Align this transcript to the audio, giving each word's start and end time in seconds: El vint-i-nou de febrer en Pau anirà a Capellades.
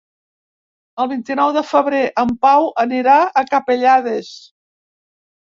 El 1.03 1.09
vint-i-nou 1.11 1.51
de 1.57 1.63
febrer 1.73 1.99
en 2.23 2.33
Pau 2.47 2.71
anirà 2.85 3.19
a 3.27 3.45
Capellades. 3.53 4.33